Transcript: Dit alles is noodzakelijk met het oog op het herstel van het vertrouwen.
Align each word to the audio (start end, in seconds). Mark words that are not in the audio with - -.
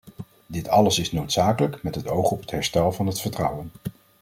Dit 0.47 0.67
alles 0.67 0.99
is 0.99 1.11
noodzakelijk 1.11 1.83
met 1.83 1.95
het 1.95 2.07
oog 2.07 2.31
op 2.31 2.39
het 2.39 2.51
herstel 2.51 2.91
van 2.91 3.07
het 3.07 3.19
vertrouwen. 3.21 3.71